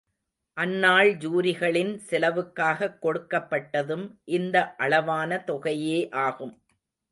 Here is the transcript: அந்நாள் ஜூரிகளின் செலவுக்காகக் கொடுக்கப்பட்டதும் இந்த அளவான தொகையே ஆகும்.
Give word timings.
அந்நாள் 0.57 1.09
ஜூரிகளின் 1.17 1.91
செலவுக்காகக் 2.09 2.97
கொடுக்கப்பட்டதும் 3.03 4.05
இந்த 4.31 4.75
அளவான 4.77 5.43
தொகையே 5.47 6.09
ஆகும். 6.19 6.55